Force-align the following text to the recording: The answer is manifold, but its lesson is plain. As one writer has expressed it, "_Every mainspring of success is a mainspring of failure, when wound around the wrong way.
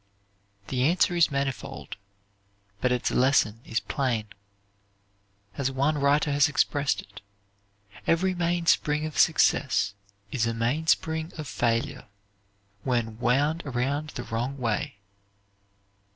The 0.69 0.81
answer 0.81 1.15
is 1.15 1.29
manifold, 1.29 1.95
but 2.79 2.91
its 2.91 3.11
lesson 3.11 3.61
is 3.65 3.79
plain. 3.79 4.29
As 5.59 5.69
one 5.69 5.99
writer 5.99 6.31
has 6.31 6.49
expressed 6.49 7.01
it, 7.01 7.21
"_Every 8.07 8.35
mainspring 8.35 9.05
of 9.05 9.19
success 9.19 9.93
is 10.31 10.47
a 10.47 10.55
mainspring 10.55 11.33
of 11.37 11.47
failure, 11.47 12.05
when 12.83 13.19
wound 13.19 13.61
around 13.63 14.09
the 14.15 14.23
wrong 14.23 14.57
way. 14.57 14.95